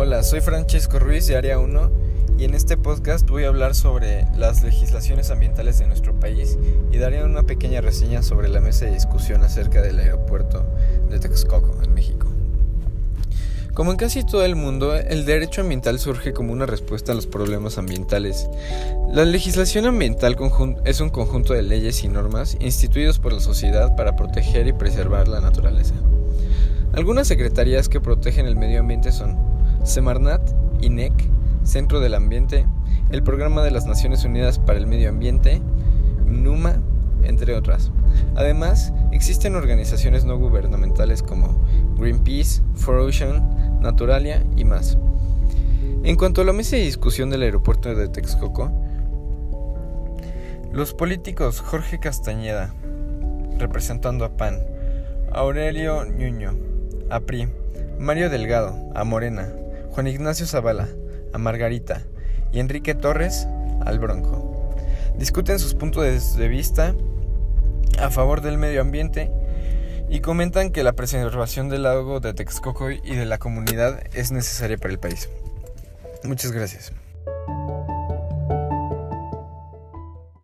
[0.00, 1.90] Hola, soy Francesco Ruiz de Área 1
[2.38, 6.56] y en este podcast voy a hablar sobre las legislaciones ambientales de nuestro país
[6.92, 10.64] y daré una pequeña reseña sobre la mesa de discusión acerca del aeropuerto
[11.10, 12.28] de Texcoco, en México.
[13.74, 17.26] Como en casi todo el mundo, el derecho ambiental surge como una respuesta a los
[17.26, 18.48] problemas ambientales.
[19.10, 20.36] La legislación ambiental
[20.84, 25.26] es un conjunto de leyes y normas instituidos por la sociedad para proteger y preservar
[25.26, 25.94] la naturaleza.
[26.92, 29.57] Algunas secretarías que protegen el medio ambiente son
[29.88, 30.42] Semarnat,
[30.80, 31.12] INEC,
[31.64, 32.66] Centro del Ambiente,
[33.10, 35.60] el Programa de las Naciones Unidas para el Medio Ambiente,
[36.26, 36.80] NUMA,
[37.22, 37.90] entre otras.
[38.36, 41.58] Además, existen organizaciones no gubernamentales como
[41.96, 44.98] Greenpeace, For Ocean, Naturalia y más.
[46.04, 48.70] En cuanto a la mesa de discusión del aeropuerto de Texcoco,
[50.72, 52.74] los políticos Jorge Castañeda,
[53.58, 54.60] representando a PAN,
[55.32, 56.54] Aurelio Ñuño,
[57.10, 57.48] a PRI,
[57.98, 59.52] Mario Delgado, a Morena,
[60.06, 60.88] Ignacio Zavala,
[61.32, 62.02] a Margarita
[62.52, 63.48] y Enrique Torres,
[63.84, 64.74] al Bronco.
[65.16, 66.94] Discuten sus puntos de vista
[67.98, 69.30] a favor del medio ambiente
[70.08, 74.78] y comentan que la preservación del lago de Texcoco y de la comunidad es necesaria
[74.78, 75.28] para el país.
[76.24, 76.92] Muchas gracias.